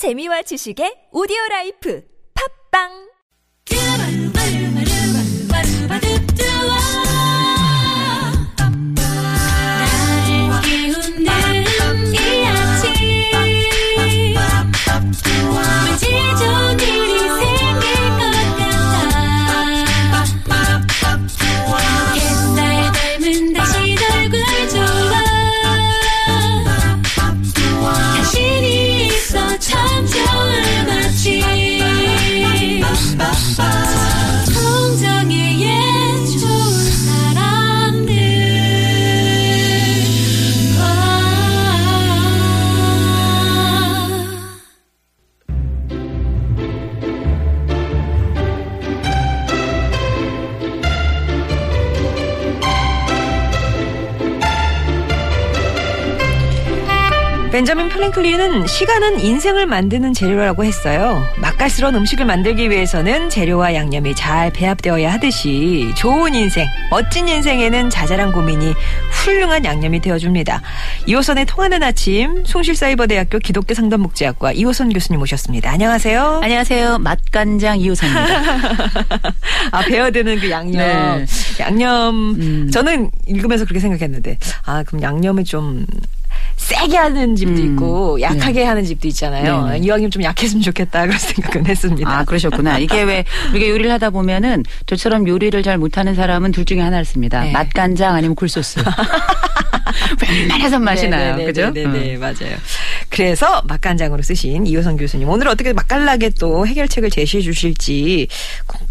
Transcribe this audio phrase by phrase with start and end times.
[0.00, 2.00] 재미와 지식의 오디오 라이프.
[2.32, 3.09] 팝빵
[58.10, 61.22] 벤자민 플랭클린은 시간은 인생을 만드는 재료라고 했어요.
[61.38, 68.74] 맛깔스러운 음식을 만들기 위해서는 재료와 양념이 잘 배합되어야 하듯이 좋은 인생, 멋진 인생에는 자잘한 고민이
[69.10, 70.62] 훌륭한 양념이 되어줍니다.
[71.06, 75.70] 이호선의 통하는 아침, 숭실사이버대학교 기독교 상담목재학과 이호선 교수님 모셨습니다.
[75.70, 76.40] 안녕하세요.
[76.42, 76.98] 안녕하세요.
[76.98, 78.40] 맛간장 이호선입니다.
[79.72, 80.78] 아, 배어드는 그 양념.
[80.78, 81.26] 네.
[81.60, 82.34] 양념.
[82.38, 82.70] 음.
[82.70, 85.86] 저는 읽으면서 그렇게 생각했는데, 아, 그럼 양념을 좀
[86.70, 87.72] 세게 하는 집도 음.
[87.72, 89.66] 있고, 약하게 하는 집도 있잖아요.
[89.66, 89.78] 네, 네.
[89.86, 91.06] 이왕이면 좀 약했으면 좋겠다.
[91.06, 92.08] 그런 생각은 했습니다.
[92.08, 92.78] 아, 그러셨구나.
[92.78, 97.42] 이게 왜 우리가 요리를 하다 보면은 저처럼 요리를 잘 못하는 사람은 둘 중에 하나를 씁니다.
[97.42, 97.50] 네.
[97.50, 98.80] 맛간장 아니면 굴소스.
[100.22, 101.36] 웬만해서 맛이 나요.
[101.36, 101.70] 네네네, 그죠?
[101.72, 102.20] 네네, 응.
[102.20, 102.56] 맞아요.
[103.08, 105.28] 그래서 맛간장으로 쓰신 이호선 교수님.
[105.28, 108.28] 오늘 어떻게 맛깔나게 또 해결책을 제시해 주실지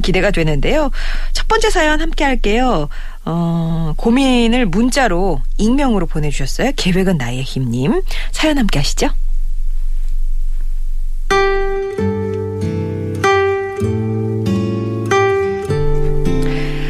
[0.04, 0.92] 기대가 되는데요.
[1.34, 2.90] 첫 번째 사연 함께 할게요.
[3.32, 6.72] 어, 고민을 문자로 익명으로 보내주셨어요.
[6.76, 8.02] 계획은 나의 힘님.
[8.32, 9.10] 사연 함께 하시죠.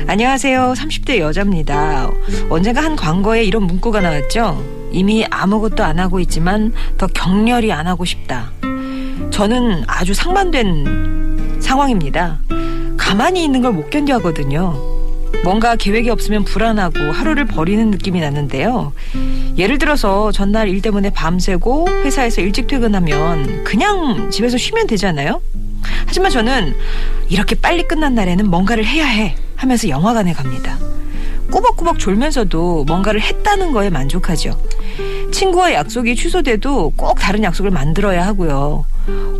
[0.07, 0.73] 안녕하세요.
[0.75, 2.09] 30대 여자입니다.
[2.49, 4.63] 언젠가 한 광고에 이런 문구가 나왔죠.
[4.91, 8.51] 이미 아무것도 안 하고 있지만 더 격렬히 안 하고 싶다.
[9.29, 12.39] 저는 아주 상반된 상황입니다.
[12.97, 14.98] 가만히 있는 걸 못 견뎌 하거든요.
[15.43, 18.93] 뭔가 계획이 없으면 불안하고 하루를 버리는 느낌이 나는데요.
[19.57, 25.41] 예를 들어서 전날 일 때문에 밤새고 회사에서 일찍 퇴근하면 그냥 집에서 쉬면 되잖아요.
[26.05, 26.75] 하지만 저는
[27.29, 30.77] 이렇게 빨리 끝난 날에는 뭔가를 해야 해 하면서 영화관에 갑니다.
[31.51, 34.59] 꾸벅꾸벅 졸면서도 뭔가를 했다는 거에 만족하죠.
[35.31, 38.85] 친구와 약속이 취소돼도 꼭 다른 약속을 만들어야 하고요.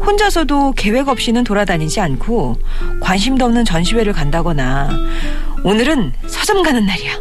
[0.05, 2.57] 혼자서도 계획 없이는 돌아다니지 않고
[3.01, 4.89] 관심도 없는 전시회를 간다거나
[5.63, 7.17] 오늘은 서점 가는 날이야.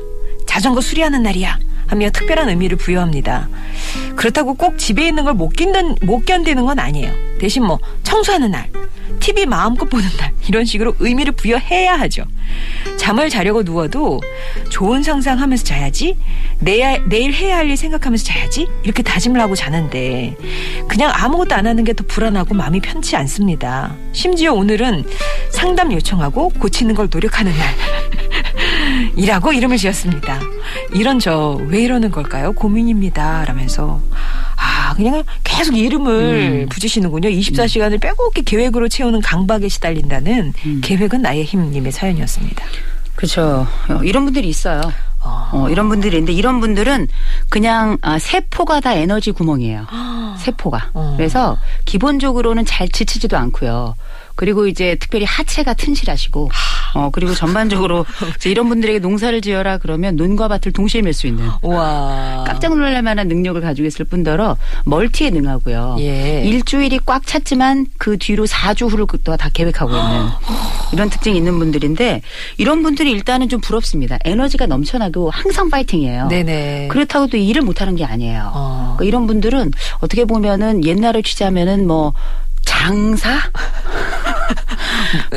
[0.47, 1.59] 자전거 수리하는 날이야.
[1.87, 3.49] 하며 특별한 의미를 부여합니다.
[4.15, 7.13] 그렇다고 꼭 집에 있는 걸 못 견디는, 못 견디는 건 아니에요.
[7.41, 8.69] 대신 뭐 청소하는 날,
[9.21, 12.25] TV 마음껏 보는 날 이런 식으로 의미를 부여해야 하죠.
[12.99, 14.21] 잠을 자려고 누워도
[14.69, 16.17] 좋은 상상하면서 자야지
[16.61, 20.37] 내야, 내일 해야 할 일 생각하면서 자야지 이렇게 다짐을 하고 자는데
[20.89, 23.95] 그냥 아무것도 안 하는 게 더 불안하고 마음이 편치 않습니다.
[24.13, 25.05] 심지어 오늘은
[25.51, 27.75] 상담 요청하고 고치는 걸 노력하는 날
[29.17, 30.41] 이라고 이름을 지었습니다.
[30.93, 32.53] 이런 저 왜 이러는 걸까요?
[32.53, 33.45] 고민입니다.
[33.47, 34.01] 라면서
[34.57, 37.29] 아 그냥 계속 이름을 붙이시는군요.
[37.29, 42.65] 24시간을 빼곡히 계획으로 채우는 강박에 시달린다는 계획은 나의 힘님의 사연이었습니다.
[43.17, 43.67] 그렇죠.
[43.89, 44.81] 어, 이런 분들이 있어요.
[45.21, 47.09] 어, 이런 분들이 있는데 이런 분들은
[47.49, 49.87] 그냥 아, 세포가 다 에너지 구멍이에요.
[50.39, 50.91] 세포가.
[50.95, 51.15] 어.
[51.17, 53.97] 그래서 기본적으로는 잘 지치지도 않고요.
[54.37, 56.49] 그리고 이제 특별히 하체가 튼실하시고,
[56.95, 58.07] 어, 그리고 전반적으로
[58.47, 63.29] 이런 분들에게 농사를 지어라 그러면 논과 밭을 동시에 맬 수 있는 와 깜짝 놀랄 만한
[63.29, 65.97] 능력을 가지고 있을 뿐더러 멀티에 능하고요.
[66.01, 66.43] 예.
[66.45, 70.29] 일주일이 꽉 찼지만 그 뒤로 4주 후를 또다 계획하고 있는
[70.93, 72.23] 이런 특징이 있는 분들인데
[72.59, 74.19] 이런 분들이 일단은 좀 부럽습니다.
[74.25, 76.29] 에너지가 넘쳐나고 항상 파이팅이에요.
[76.29, 76.89] 네네.
[76.89, 78.51] 그렇다고 또 일을 못하는 게 아니에요.
[78.55, 78.95] 어.
[78.97, 82.13] 그러니까 이런 분들은 어떻게 보면은 옛날을 치자면은 뭐
[82.65, 83.31] 장사?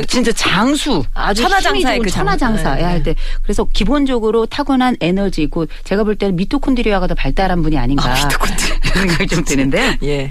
[0.08, 1.04] 진짜 장수.
[1.14, 2.76] 아주 천하장사의 그 장- 천하장사.
[2.76, 3.16] 네, 야할 때.
[3.44, 8.14] 그래서 기본적으로 타고난 에너지, 곧 제가 볼 때는 미토콘드리아가 더 발달한 분이 아닌가.
[8.14, 8.76] 미토콘드리아.
[8.92, 9.98] 이런 생각이 좀 드는데.
[10.04, 10.30] 예.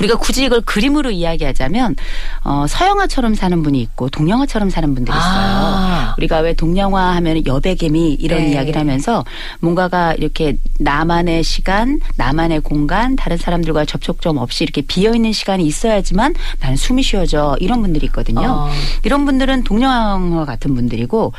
[0.00, 1.96] 우리가 굳이 이걸 그림으로 이야기하자면,
[2.44, 5.28] 어, 서양화처럼 사는 분이 있고, 동양화처럼 사는 분들이 있어요.
[5.30, 5.87] 아.
[6.18, 8.52] 우리가 왜 동양화 하면 여백개미 이런 네.
[8.52, 9.24] 이야기를 하면서
[9.60, 16.34] 뭔가가 이렇게 나만의 시간, 나만의 공간, 다른 사람들과 접촉점 없이 이렇게 비어 있는 시간이 있어야지만
[16.60, 18.68] 나는 숨이 쉬어져 이런 분들이 있거든요.
[18.68, 18.70] 어.
[19.04, 21.32] 이런 분들은 동양화 같은 분들이고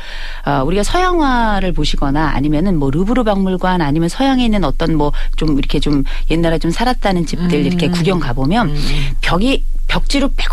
[0.46, 5.80] 어, 우리가 서양화를 보시거나 아니면은 뭐 루브르 박물관 아니면 서양에 있는 어떤 뭐 좀 이렇게
[5.80, 7.92] 좀 옛날에 좀 살았다는 집들 이렇게 음.
[7.92, 8.74] 구경 가보면
[9.20, 10.44] 벽이 벽지로 빼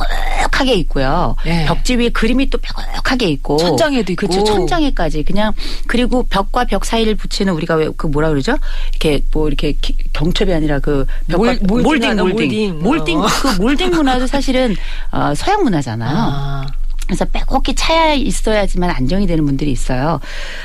[0.58, 1.36] 곡하게 있고요.
[1.46, 1.66] 네.
[1.66, 4.28] 벽지 위에 그림이 또 빼곡하게 있고 천장에도 있고.
[4.28, 4.44] 그렇죠.
[4.44, 5.54] 천장에까지 그냥
[5.88, 8.58] 그리고 벽과 벽 사이를 붙이는 우리가 왜 그 뭐라 그러죠?
[8.92, 12.80] 이렇게 뭐 이렇게 기- 경첩이 아니라 그 벽과 몰- 몰딩 몰딩 몰딩.
[12.84, 13.28] 몰딩 어.
[13.42, 14.76] 그 몰딩 문화도 사실은
[15.12, 16.16] 어, 서양 문화잖아요.
[16.16, 16.66] 아.
[17.08, 20.20] 그래서 빼곡히 차야 있어야지만 안정이 되는 분들이 있어요.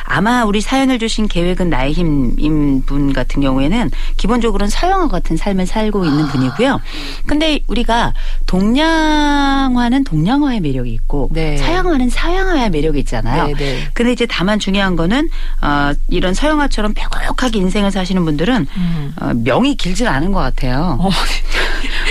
[0.04, 6.04] 아마 우리 사연을 주신 계획은 나의 힘인 분 같은 경우에는 기본적으로는 서양화 같은 삶을 살고
[6.04, 6.80] 있는 분이고요.
[7.26, 8.12] 근데 우리가
[8.46, 11.56] 동양화는 동양화의 매력이 있고 네.
[11.56, 13.46] 서양화는 서양화의 매력이 있잖아요.
[13.46, 13.88] 네, 네.
[13.94, 15.28] 근데 이제 다만 중요한 거는
[15.62, 19.14] 어, 이런 서양화처럼 빼곡하게 인생을 사시는 분들은 음.
[19.20, 20.98] 어, 명이 길진 않은 것 같아요.
[21.00, 21.10] 어.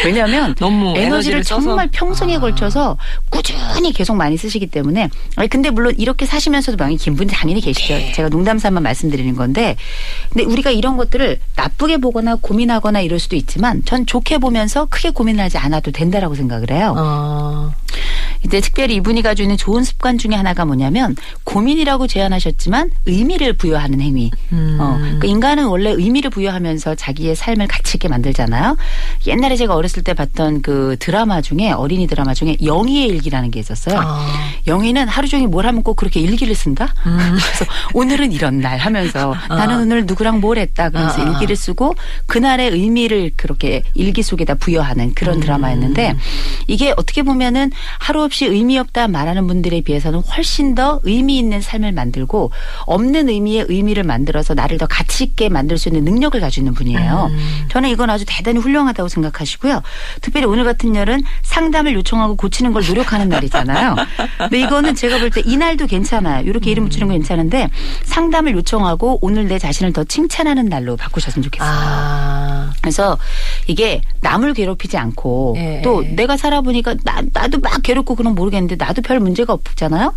[0.05, 1.43] 왜냐하면 너무 에너지를 에너지를.
[1.43, 2.39] 정말 평생에 아.
[2.39, 2.97] 걸쳐서
[3.29, 7.93] 꾸준히 계속 많이 쓰시기 때문에 아니 근데 물론 이렇게 사시면서도 명이 긴 분이 당연히 계시죠.
[7.93, 8.11] 네.
[8.13, 9.75] 제가 농담삼아 말씀드리는 건데
[10.31, 15.57] 근데 우리가 이런 것들을 나쁘게 보거나 고민하거나 이럴 수도 있지만 전 좋게 보면서 크게 고민하지
[15.57, 16.93] 않아도 된다라고 생각을 해요.
[16.97, 17.73] 어.
[18.51, 21.15] 이제 특별히 이분이 가지고 있는 좋은 습관 중에 하나가 뭐냐면
[21.45, 24.29] 고민이라고 제안하셨지만 의미를 부여하는 행위.
[24.51, 24.77] 음.
[24.77, 28.75] 어, 그 인간은 원래 의미를 부여하면서 자기의 삶을 가치 있게 만들잖아요.
[29.27, 33.97] 옛날에 제가 어렸을 때 봤던 그 드라마 중에 어린이 드라마 중에 영희의 일기라는 게 있었어요.
[34.03, 34.27] 아.
[34.67, 36.93] 영희는 하루 종일 뭘 하면 꼭 그렇게 일기를 쓴다.
[37.05, 37.17] 음.
[37.39, 41.29] 그래서 오늘은 이런 날 하면서 나는 오늘 누구랑 뭘 했다 그러면서 아, 아.
[41.29, 41.95] 일기를 쓰고
[42.25, 45.39] 그날의 의미를 그렇게 일기 속에다 부여하는 그런 음.
[45.39, 46.15] 드라마였는데
[46.67, 51.91] 이게 어떻게 보면은 하루 없이 의미 없다 말하는 분들에 비해서는 훨씬 더 의미 있는 삶을
[51.91, 52.51] 만들고
[52.85, 57.29] 없는 의미의 의미를 만들어서 나를 더 가치 있게 만들 수 있는 능력을 가지고 있는 분이에요.
[57.31, 57.67] 음.
[57.71, 59.81] 저는 이건 아주 대단히 훌륭하다고 생각하시고요.
[60.21, 63.95] 특별히 오늘 같은 날은 상담을 요청하고 고치는 걸 노력하는 날이잖아요.
[64.37, 66.43] 근데 이거는 제가 볼 때 이날도 괜찮아요.
[66.45, 67.69] 이렇게 이름 붙이는 건 괜찮은데
[68.03, 71.69] 상담을 요청하고 오늘 내 자신을 더 칭찬하는 날로 바꾸셨으면 좋겠어요.
[71.71, 72.71] 아.
[72.81, 73.17] 그래서
[73.67, 76.09] 이게 남을 괴롭히지 않고 예, 또 예.
[76.09, 80.13] 내가 살아보니까 나, 나도 막 괴롭고 그럼 모르겠는데 나도 별 문제가 없잖아요.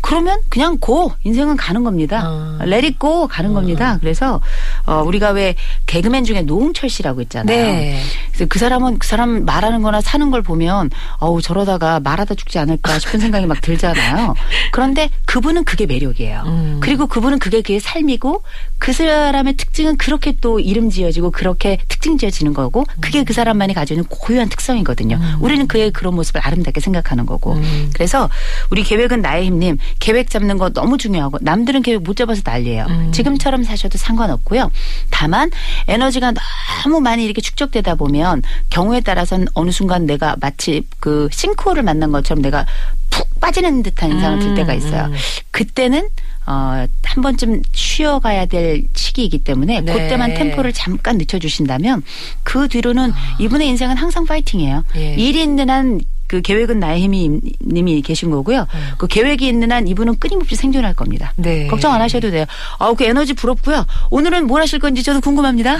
[0.00, 2.22] 그러면 그냥 고 인생은 가는 겁니다.
[2.26, 2.58] 어.
[2.64, 3.98] 레릿고 가는 겁니다.
[4.00, 4.40] 그래서
[4.86, 5.54] 어, 우리가 왜
[5.86, 7.46] 개그맨 중에 노홍철 씨라고 있잖아요.
[7.46, 8.02] 네.
[8.28, 12.98] 그래서 그 사람은 그 사람 말하는 거나 사는 걸 보면 어우 저러다가 말하다 죽지 않을까
[12.98, 14.34] 싶은 생각이 막 들잖아요.
[14.72, 16.42] 그런데 그분은 그게 매력이에요.
[16.46, 16.78] 음.
[16.80, 18.42] 그리고 그분은 그게 그의 삶이고
[18.78, 24.00] 그 사람의 특징은 그렇게 또 이름 지어지고 그렇게 특징 지어지는 거고 그게 그 사람만이 가지고
[24.00, 25.20] 있는 고유한 특성이거든요.
[25.40, 27.52] 우리는 그의 그런 모습을 아름답게 생각하는 거고.
[27.52, 27.90] 음.
[27.92, 28.30] 그래서
[28.70, 32.86] 우리 계획은 나의 힘님 계획 잡는 거 너무 중요하고 남들은 계획 못 잡아서 난리예요.
[32.88, 33.12] 음.
[33.12, 34.70] 지금처럼 사셔도 상관없고요.
[35.10, 35.50] 다만
[35.88, 36.32] 에너지가
[36.84, 42.40] 너무 많이 이렇게 축적되다 보면 경우에 따라서는 어느 순간 내가 마치 그 싱크홀을 만난 것처럼
[42.40, 42.64] 내가
[43.18, 45.06] 푹 빠지는 듯한 인상을 들 음, 때가 있어요.
[45.06, 45.14] 음.
[45.50, 46.08] 그때는
[46.46, 49.92] 어, 한 번쯤 쉬어가야 될 시기이기 때문에 네.
[49.92, 52.04] 그때만 템포를 잠깐 늦춰주신다면
[52.44, 54.76] 그 뒤로는 이분의 인생은 항상 파이팅이에요.
[54.76, 54.98] 아.
[54.98, 55.14] 예.
[55.14, 58.66] 일이 있는 한 그 계획은 나의 힘이 님이 계신 거고요.
[58.98, 61.32] 그 계획이 있는 한 이분은 끊임없이 생존할 겁니다.
[61.36, 61.42] 음.
[61.42, 61.66] 네.
[61.66, 62.44] 걱정 안 하셔도 돼요.
[62.78, 63.86] 아우 그 에너지 부럽고요.
[64.10, 65.78] 오늘은 뭘 하실 건지 저도 궁금합니다.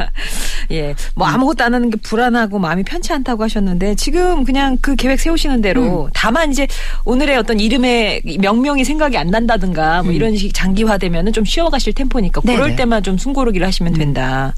[0.70, 0.94] 예.
[1.14, 5.62] 뭐 아무것도 안 하는 게 불안하고 마음이 편치 않다고 하셨는데 지금 그냥 그 계획 세우시는
[5.62, 6.66] 대로 다만 이제
[7.04, 12.58] 오늘의 어떤 이름의 명명이 생각이 안 난다든가 뭐 이런 식 장기화되면은 좀 쉬어가실 템포니까 그럴
[12.58, 12.76] 네네.
[12.76, 14.54] 때만 좀 숨고르기를 하시면 된다.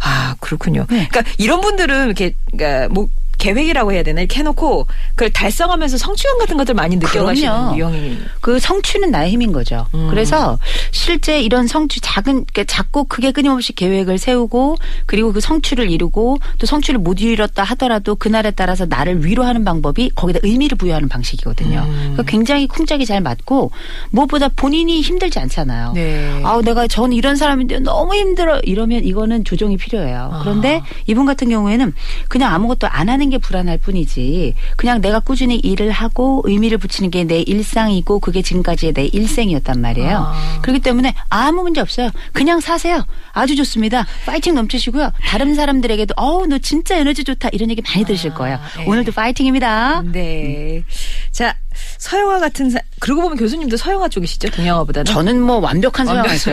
[0.00, 0.86] 아, 그렇군요.
[0.88, 1.08] 네.
[1.10, 3.08] 그러니까 이런 분들은 이렇게 그러니까 뭐
[3.42, 7.76] 계획이라고 해야 되나 이렇게 해놓고 그걸 달성하면서 성취감 같은 것들 많이 느껴가시는.
[7.76, 9.86] 유형이 그 성취는 나의 힘인 거죠.
[9.94, 10.06] 음.
[10.10, 10.58] 그래서
[10.92, 16.66] 실제 이런 성취 작은 그러니까 작고 크게 끊임없이 계획을 세우고 그리고 그 성취를 이루고 또
[16.66, 21.80] 성취를 못 이뤘다 하더라도 그날에 따라서 나를 위로하는 방법이 거기다 의미를 부여하는 방식이거든요.
[21.80, 21.98] 음.
[22.12, 23.72] 그러니까 굉장히 쿵짝이 잘 맞고
[24.10, 25.92] 무엇보다 본인이 힘들지 않잖아요.
[25.94, 26.40] 네.
[26.44, 30.30] 아우 내가 전 이런 사람인데 너무 힘들어 이러면 이거는 조정이 필요해요.
[30.32, 30.40] 아.
[30.42, 31.92] 그런데 이분 같은 경우에는
[32.28, 37.22] 그냥 아무것도 안 하는 게 불안할 뿐이지 그냥 내가 꾸준히 일을 하고 의미를 붙이는 게
[37.24, 40.18] 내 일상이고 그게 지금까지의 내 일생이었단 말이에요.
[40.18, 40.58] 아.
[40.60, 42.10] 그렇기 때문에 아무 문제 없어요.
[42.32, 43.06] 그냥 사세요.
[43.32, 44.06] 아주 좋습니다.
[44.26, 45.12] 파이팅 넘치시고요.
[45.24, 48.58] 다른 사람들에게도 어우 너 진짜 에너지 좋다 이런 얘기 많이 들으실 거예요.
[48.80, 48.84] 예.
[48.84, 50.02] 오늘도 파이팅입니다.
[50.12, 50.82] 네.
[51.30, 51.56] 자,
[52.02, 54.50] 서영아 같은 사, 그러고 보면 교수님도 서영아 쪽이시죠?
[54.50, 55.04] 동양화보다는.
[55.04, 56.52] 저는 뭐 완벽한 서양이죠.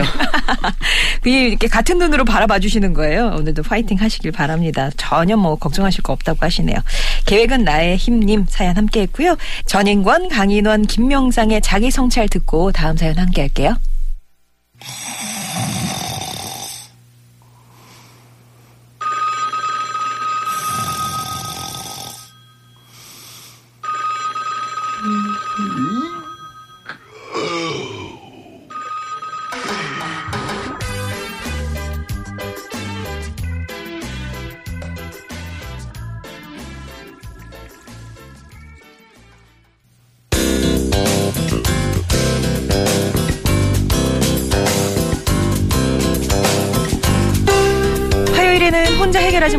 [1.20, 3.34] 그게 이렇게 같은 눈으로 바라봐 주시는 거예요.
[3.36, 4.90] 오늘도 파이팅 하시길 바랍니다.
[4.96, 6.76] 전혀 뭐 걱정하실 거 없다고 하시네요.
[7.26, 9.36] 계획은 나의 힘님 사연 함께 했고요.
[9.66, 13.74] 전인권, 강인원, 김명상의 자기 성찰 듣고 다음 사연 함께 할게요.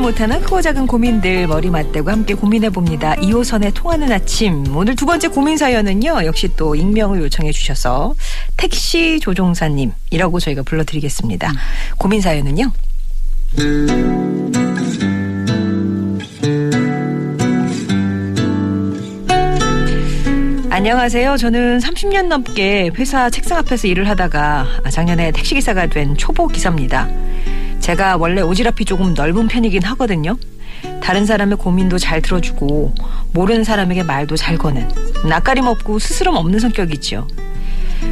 [0.01, 3.15] 못하는 크고 작은 고민들 머리 맞대고 함께 고민해 봅니다.
[3.17, 4.75] 2호선에 통하는 아침.
[4.75, 6.25] 오늘 두 번째 고민 사연은요.
[6.25, 8.15] 역시 또 익명을 요청해 주셔서
[8.57, 11.53] 택시 조종사님이라고 저희가 불러드리겠습니다.
[11.97, 12.71] 고민 사연은요.
[20.71, 21.37] 안녕하세요.
[21.37, 27.07] 저는 30년 넘게 회사 책상 앞에서 일을 하다가 작년에 택시기사가 된 초보 기사입니다.
[27.81, 30.37] 제가 원래 오지랖이 조금 넓은 편이긴 하거든요.
[31.01, 32.93] 다른 사람의 고민도 잘 들어주고
[33.33, 34.87] 모르는 사람에게 말도 잘 거는
[35.27, 37.27] 낯가림 없고 스스럼 없는 성격이죠.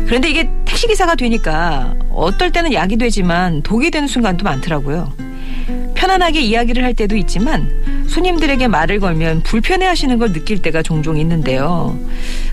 [0.06, 5.14] 그런데 이게 택시기사가 되니까 어떨 때는 약이 되지만 독이 되는 순간도 많더라고요.
[5.96, 11.98] 편안하게 이야기를 할 때도 있지만 손님들에게 말을 걸면 불편해 하시는 걸 느낄 때가 종종 있는데요.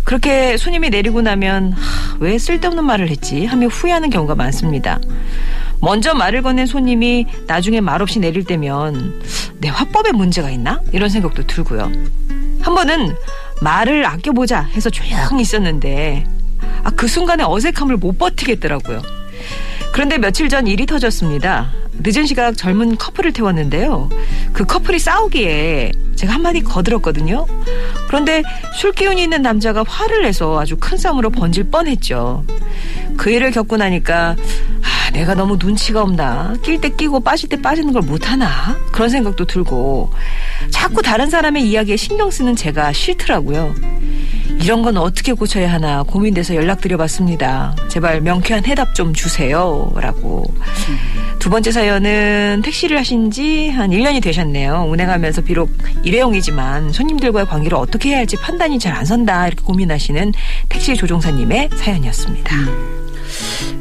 [0.05, 5.01] 그렇게 손님이 내리고 나면 하, 왜 쓸데없는 말을 했지 하며 후회하는 경우가 많습니다.
[5.81, 9.23] 먼저 말을 건넨 손님이 나중에 말없이 내릴 때면
[9.59, 10.81] 내 화법에 문제가 있나?
[10.93, 11.91] 이런 생각도 들고요.
[12.61, 13.15] 한 번은
[13.63, 16.27] 말을 아껴보자 해서 조용히 있었는데
[16.83, 19.03] 아, 그 순간에 어색함을 못 버티겠더라고요.
[19.93, 21.71] 그런데 며칠 전 일이 터졌습니다.
[21.99, 24.11] 늦은 시각 젊은 커플을 태웠는데요.
[24.53, 27.47] 그 커플이 싸우기에 제가 한마디 거들었거든요.
[28.07, 28.43] 그런데
[28.75, 32.45] 술 기운이 있는 남자가 화를 내서 아주 큰 싸움으로 번질 뻔했죠.
[33.17, 34.37] 그 일을 겪고 나니까
[34.83, 36.55] 아, 내가 너무 눈치가 없나?
[36.63, 38.77] 낄 때 끼고 빠질 때 빠지는 걸 못하나?
[38.93, 40.11] 그런 생각도 들고
[40.71, 43.75] 자꾸 다른 사람의 이야기에 신경 쓰는 제가 싫더라고요.
[44.61, 47.77] 이런 건 어떻게 고쳐야 하나 고민돼서 연락드려봤습니다.
[47.89, 49.93] 제발 명쾌한 해답 좀 주세요.
[49.97, 50.45] 라고.
[51.39, 54.87] 두 번째 사연은 택시를 하신 지 한 1년이 되셨네요.
[54.89, 55.71] 운행하면서 비록
[56.03, 59.47] 일회용이지만 손님들과의 관계를 어떻게 해야 할지 판단이 잘 안 선다.
[59.49, 60.33] 이렇게 고민하시는
[60.71, 62.51] 택시 조종사님의 사연이었습니다.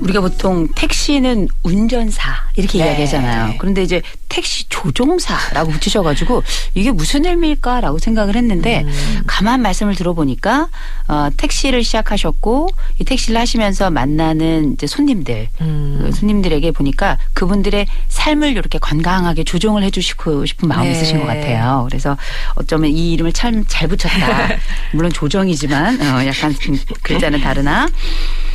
[0.01, 2.85] 우리가 보통 택시는 운전사 이렇게 네.
[2.85, 3.55] 이야기하잖아요.
[3.57, 9.21] 그런데 이제 택시 조종사라고 붙이셔가지고 이게 무슨 의미일까라고 생각을 했는데 음.
[9.25, 10.67] 가만 말씀을 들어보니까
[11.07, 15.99] 어, 택시를 시작하셨고 이 택시를 하시면서 만나는 이제 손님들 음.
[16.01, 20.91] 그 손님들에게 보니까 그분들의 삶을 이렇게 건강하게 조종을 해주시고 싶은 마음이 네.
[20.91, 21.85] 있으신 것 같아요.
[21.89, 22.17] 그래서
[22.55, 24.57] 어쩌면 이 이름을 참 잘 붙였다.
[24.93, 27.87] 물론 조정이지만 어, 약간 좀 글자는 다르나.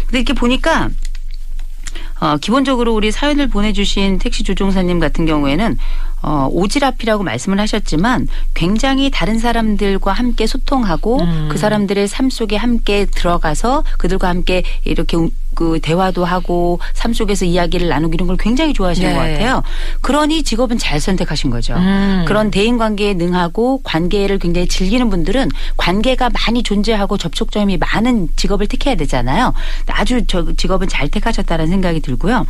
[0.06, 0.88] 근데 이렇게 보니까
[2.20, 5.78] 어, 기본적으로 우리 사연을 보내주신 택시 조종사님 같은 경우에는
[6.22, 11.48] 어, 오지랖이라고 말씀을 하셨지만 굉장히 다른 사람들과 함께 소통하고 음.
[11.50, 17.44] 그 사람들의 삶 속에 함께 들어가서 그들과 함께 이렇게 우- 그 대화도 하고 삶 속에서
[17.44, 19.14] 이야기를 나누기 이런 걸 굉장히 좋아하시는 네.
[19.14, 19.62] 것 같아요.
[20.00, 21.74] 그러니 직업은 잘 선택하신 거죠.
[21.74, 22.24] 음.
[22.26, 28.94] 그런 대인 관계에 능하고 관계를 굉장히 즐기는 분들은 관계가 많이 존재하고 접촉점이 많은 직업을 택해야
[28.94, 29.52] 되잖아요.
[29.88, 32.46] 아주 저 직업은 잘 택하셨다는 생각이 들고요.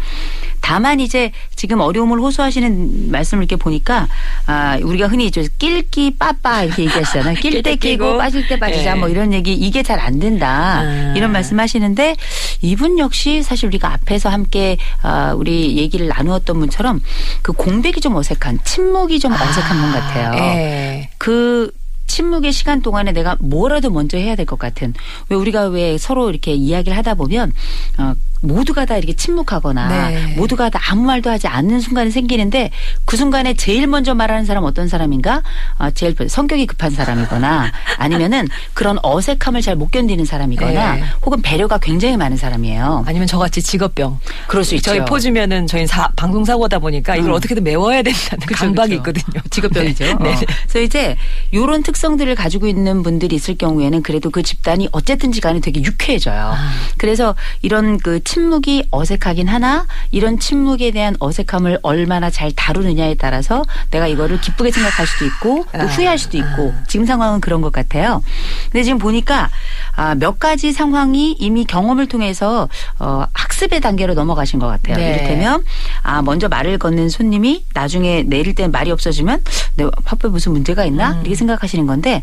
[0.61, 4.07] 다만 이제 지금 어려움을 호소하시는 말씀을 이렇게 보니까
[4.47, 7.35] 아 우리가 흔히 이제 낄끼 빠빠 이렇게 얘기하시잖아요.
[7.43, 8.19] 낄 때 끼고.
[8.19, 8.95] 빠질 때 빠지자 예.
[8.95, 11.14] 뭐 이런 얘기 이게 잘 안 된다 아.
[11.17, 12.14] 이런 말씀하시는데
[12.62, 17.00] 이분 역시 사실 우리가 앞에서 함께 아, 우리 얘기를 나누었던 분처럼
[17.43, 20.33] 그 공백이 좀 어색한 침묵이 좀 어색한 분 같아요.
[20.45, 21.11] 예.
[21.19, 21.71] 그
[22.07, 24.95] 침묵의 시간 동안에 내가 뭐라도 먼저 해야 될 것 같은
[25.29, 27.52] 왜 우리가 왜 서로 이렇게 이야기를 하다 보면
[27.99, 30.35] 어, 모두가 다 이렇게 침묵하거나 네.
[30.37, 32.71] 모두가 다 아무 말도 하지 않는 순간이 생기는데
[33.05, 35.43] 그 순간에 제일 먼저 말하는 사람 어떤 사람인가?
[35.79, 41.05] 아, 제일 성격이 급한 사람이거나 아니면은 그런 어색함을 잘 못 견디는 사람이거나 네.
[41.25, 43.05] 혹은 배려가 굉장히 많은 사람이에요.
[43.07, 44.19] 아니면 저같이 직업병.
[44.47, 44.91] 그럴 수 있죠.
[44.91, 47.35] 저희 포즈면은 저희 사, 방송 사고다 보니까 이걸 음.
[47.37, 49.11] 어떻게든 메워야 된다는 그쵸, 강박이 그쵸.
[49.21, 49.43] 있거든요.
[49.49, 50.05] 직업병이죠.
[50.05, 50.13] 네.
[50.13, 50.19] 어.
[50.19, 50.35] 네.
[50.65, 51.17] 그래서 이제
[51.55, 56.53] 요런 특성들을 가지고 있는 분들이 있을 경우에는 그래도 그 집단이 어쨌든지 간에 되게 유쾌해져요.
[56.55, 56.71] 아.
[56.99, 64.07] 그래서 이런 그 침묵이 어색하긴 하나 이런 침묵에 대한 어색함을 얼마나 잘 다루느냐에 따라서 내가
[64.07, 65.87] 이거를 기쁘게 생각할 수도 있고 또 아.
[65.87, 68.23] 후회할 수도 있고 지금 상황은 그런 것 같아요.
[68.71, 69.51] 근데 지금 보니까
[69.97, 72.69] 아, 몇 가지 상황이 이미 경험을 통해서
[73.01, 74.97] 어, 학습의 단계로 넘어가신 것 같아요.
[74.97, 75.15] 네.
[75.15, 75.65] 이를테면
[76.03, 79.43] 아, 먼저 말을 건넨 손님이 나중에 내릴 때 말이 없어지면
[79.75, 81.21] 내 화법에 무슨 문제가 있나 음.
[81.23, 82.23] 이렇게 생각하시는 건데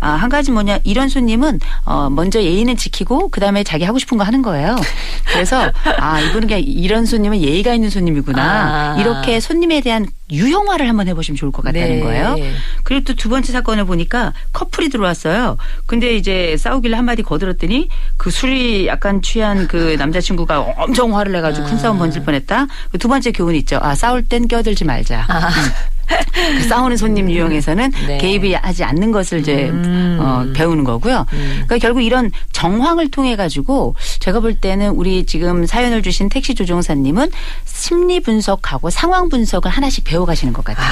[0.00, 4.24] 아, 한 가지 뭐냐 이런 손님은 어, 먼저 예의는 지키고 그다음에 자기 하고 싶은 거
[4.24, 4.76] 하는 거예요.
[5.32, 8.42] 그래서 아 이분은 그냥 이런 손님은 예의가 있는 손님이구나
[8.96, 9.00] 아.
[9.00, 12.00] 이렇게 손님에 대한 유형화를 한번 해보시면 좋을 것 같다는 네.
[12.00, 12.36] 거예요.
[12.82, 15.56] 그리고 또 두 번째 사건을 보니까 커플이 들어왔어요.
[15.86, 21.78] 근데 이제 싸우길래 한마디 거들었더니 그 술이 약간 취한 그 남자친구가 엄청 화를 내가지고 큰
[21.78, 22.66] 싸움 번질 뻔했다.
[22.92, 23.78] 그두 번째 교훈 있죠.
[23.82, 25.24] 아 싸울 땐 껴들지 말자.
[25.28, 25.50] 아.
[26.06, 28.18] 그 싸우는 손님 유형에서는 네.
[28.18, 30.18] 개입이 하지 않는 것을 이제 음.
[30.20, 31.26] 어, 배우는 거고요.
[31.30, 37.30] 그러니까 결국 이런 정황을 통해 가지고 제가 볼 때는 우리 지금 사연을 주신 택시 조종사님은
[37.64, 40.86] 심리 분석하고 상황 분석을 하나씩 배워가시는 것 같아요.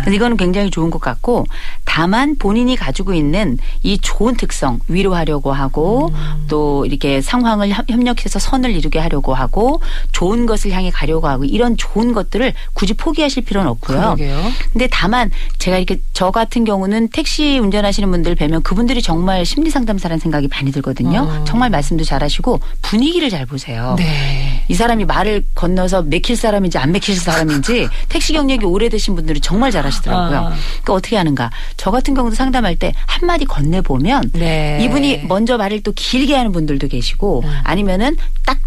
[0.00, 1.46] 그래서 이거는 굉장히 좋은 것 같고
[1.92, 6.44] 다만 본인이 가지고 있는 이 좋은 특성 위로하려고 하고 음.
[6.48, 9.80] 또 이렇게 상황을 협- 협력해서 선을 이루게 하려고 하고
[10.12, 13.98] 좋은 것을 향해 가려고 하고 이런 좋은 것들을 굳이 포기하실 필요는 없고요.
[13.98, 14.40] 그러게요.
[14.72, 20.20] 근데 다만 제가 이렇게 저 같은 경우는 택시 운전하시는 분들 뵈면 그분들이 정말 심리 상담사라는
[20.20, 21.18] 생각이 많이 들거든요.
[21.28, 21.44] 어.
[21.44, 23.96] 정말 말씀도 잘하시고 분위기를 잘 보세요.
[23.98, 24.64] 네.
[24.68, 30.38] 이 사람이 말을 건너서 맥힐 사람인지 안 맥힐 사람인지 택시 경력이 오래되신 분들이 정말 잘하시더라고요.
[30.38, 30.50] 아.
[30.50, 31.50] 그러니까 어떻게 하는가?
[31.80, 34.80] 저 같은 경우도 상담할 때 한마디 건네 보면 네.
[34.82, 38.58] 이분이 먼저 말을 또 길게 하는 분들도 계시고 아니면은 딱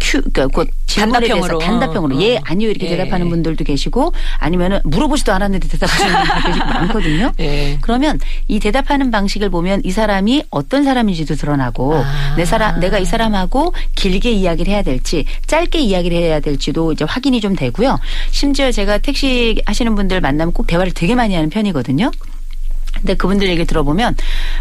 [0.00, 1.58] 큐, 그러니까 대해서 단답형으로.
[1.60, 2.20] 단답형으로 어.
[2.20, 2.96] 예 아니요 이렇게 예.
[2.96, 7.32] 대답하는 분들도 계시고 아니면은 물어보지도 않았는데 대답하시는 분들도 많거든요.
[7.38, 7.78] 예.
[7.80, 12.34] 그러면 이 대답하는 방식을 보면 이 사람이 어떤 사람인지도 드러나고 아.
[12.36, 17.40] 내 사람 내가 이 사람하고 길게 이야기를 해야 될지 짧게 이야기를 해야 될지도 이제 확인이
[17.40, 18.00] 좀 되고요.
[18.32, 22.10] 심지어 제가 택시 하시는 분들 만나면 꼭 대화를 되게 많이 하는 편이거든요.
[22.94, 24.16] 근데 그분들 얘기 들어보면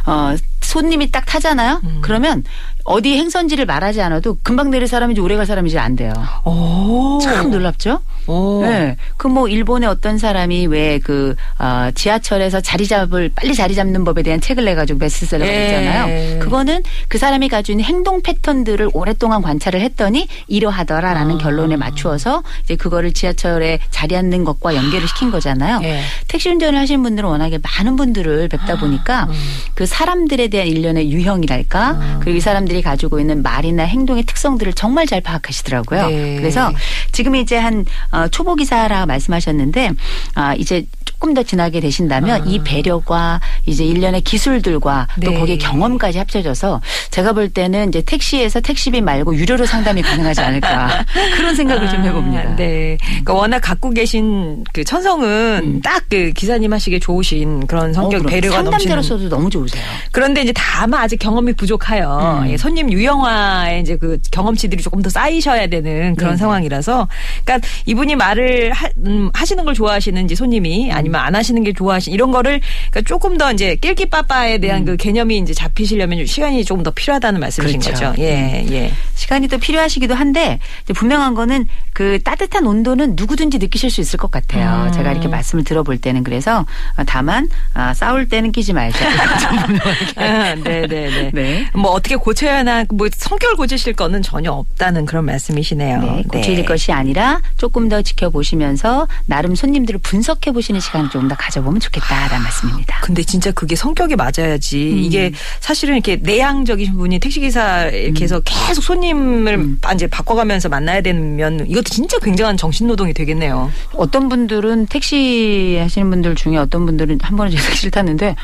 [0.05, 1.81] 어 손님이 딱 타잖아요.
[1.83, 1.99] 음.
[2.01, 2.43] 그러면
[2.83, 6.13] 어디 행선지를 말하지 않아도 금방 내릴 사람인지 오래 갈 사람인지 안 돼요.
[6.45, 7.19] 오.
[7.21, 8.01] 참 놀랍죠?
[8.27, 8.61] 오.
[8.61, 8.95] 네.
[9.17, 14.65] 그뭐 일본의 어떤 사람이 왜그 어, 지하철에서 자리 잡을 빨리 자리 잡는 법에 대한 책을
[14.65, 15.65] 내 가지고 베스트셀러가 예.
[15.65, 16.39] 있잖아요.
[16.39, 21.37] 그거는 그 사람이 있는 행동 패턴들을 오랫동안 관찰을 했더니 이러하더라라는 아.
[21.37, 25.79] 결론에 맞추어서 이제 그거를 지하철에 자리 앉는 것과 연계를 시킨 거잖아요.
[25.83, 26.01] 예.
[26.27, 28.77] 택시 운전을 하시는 분들은 워낙에 많은 분들을 뵙다 아.
[28.77, 29.33] 보니까 음.
[29.73, 32.19] 그 사람들에 대한 일련의 유형이랄까 아.
[32.21, 36.07] 그리고 이 사람들이 가지고 있는 말이나 행동의 특성들을 정말 잘 파악하시더라고요.
[36.07, 36.35] 네.
[36.37, 36.71] 그래서
[37.11, 39.91] 지금 이제 한 어, 초보 기사라 말씀하셨는데
[40.35, 40.85] 아 이제
[41.17, 45.33] 조금 더 지나게 되신다면 이 배려과 이제 일련의 기술들과 또 아.
[45.33, 45.39] 네.
[45.39, 51.03] 거기에 경험까지 합쳐져서 제가 볼 때는 이제 택시에서 택시비 말고 유료로 상담이 가능하지 않을까
[51.35, 52.51] 그런 생각을 좀 해봅니다.
[52.51, 52.97] 아, 네.
[53.01, 58.79] 그러니까 워낙 갖고 계신 그 천성은 딱그 기사님 하시기에 좋으신 그런 성격 어, 배려가 넘치는.
[58.79, 59.83] 상담자로서도 너무 좋으세요.
[60.11, 62.49] 그런데 이제 다만 아직 경험이 부족하여 음.
[62.51, 66.37] 예, 손님 유형화에 이제 그 경험치들이 조금 더 쌓이셔야 되는 그런 네네.
[66.37, 67.07] 상황이라서
[67.43, 71.07] 그러니까 이분이 말을 하, 음, 하시는 걸 좋아하시는지 손님이 음.
[71.17, 75.37] 아니면 안 하시는 게 좋아하시 이런 거를 그러니까 조금 더 이제 낄끼빠빠에 대한 그 개념이
[75.39, 77.81] 이제 잡히시려면 시간이 조금 더 필요하다는 말씀이신 음.
[77.81, 78.05] 그렇죠.
[78.07, 78.21] 거죠.
[78.21, 78.91] 예, 예.
[79.15, 80.59] 시간이 또 필요하시기도 한데
[80.93, 84.87] 분명한 거는 그 따뜻한 온도는 누구든지 느끼실 수 있을 것 같아요.
[84.87, 84.91] 음.
[84.91, 86.65] 제가 이렇게 말씀을 들어볼 때는 그래서
[86.97, 88.97] 어, 다만 아, 싸울 때는 끼지 말자.
[90.17, 91.31] 아, 네, 네, 네.
[91.33, 91.69] 네.
[91.73, 96.01] 뭐 어떻게 고쳐야 하나 뭐 성격을 고치실 거는 전혀 없다는 그런 말씀이시네요.
[96.01, 101.35] 네, 고칠 것이 아니라 조금 더 지켜보시면서 나름 손님들을 분석해 보시는 시간 을 조금 더
[101.35, 102.99] 가져보면 좋겠다라는 말씀입니다.
[103.01, 104.97] 근데 진짜 그게 성격이 맞아야지 음.
[104.97, 109.79] 이게 사실은 이렇게 내향적이신 분이 택시기사 이렇게 해서 계속 손님을 음.
[109.93, 113.71] 이제 바꿔가면서 만나야 되면 이것도 진짜 굉장한 정신노동이 되겠네요.
[113.93, 118.35] 어떤 분들은 택시 하시는 분들 중에 어떤 분들은 한 번은 제가 택시를 탔는데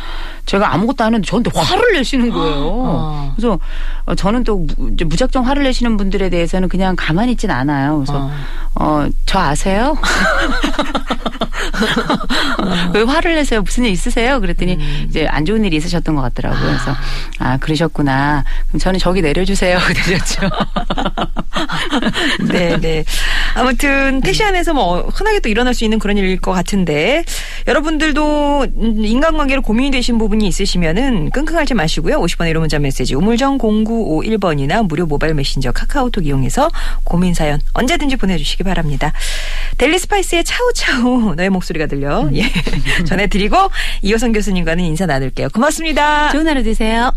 [0.46, 2.56] 제가 아무것도 안 했는데 저한테 화를 내시는 거예요.
[2.66, 3.34] 어.
[3.38, 3.60] 그래서
[4.06, 7.98] 어, 저는 또 무- 무작정 화를 내시는 분들에 대해서는 그냥 가만히 있진 않아요.
[7.98, 8.30] 그래서
[8.76, 9.98] 어, 저 아세요?
[12.94, 13.62] 왜 화를 내세요?
[13.62, 14.40] 무슨 일 있으세요?
[14.40, 15.06] 그랬더니 음.
[15.10, 16.62] 이제 안 좋은 일이 있으셨던 것 같더라고요.
[16.62, 16.96] 그래서
[17.40, 18.44] 아 그러셨구나.
[18.68, 19.78] 그럼 저는 저기 내려주세요.
[19.86, 20.50] 그러셨죠.
[22.52, 23.04] 네, 네.
[23.56, 27.24] 아무튼 택시 안에서 뭐 흔하게 또 일어날 수 있는 그런 일일 것 같은데
[27.68, 32.20] 여러분들도 음, 인간관계로 고민이 되신 부분이 있으시면은 끙끙하지 마시고요.
[32.20, 36.70] 50원의 유료 문자 메시지 우물정 0951번이나 무료 모바일 메신저 카카오톡 이용해서
[37.04, 39.14] 고민 사연 언제든지 보내주시기 바랍니다.
[39.78, 42.44] 델리 스파이스의 차우차우 너의 목소리가 들려 예
[43.06, 43.56] 전해드리고
[44.02, 45.50] 이호선 교수님과는 인사 나눌게요.
[45.50, 46.30] 고맙습니다.
[46.32, 47.12] 좋은 하루 되세요.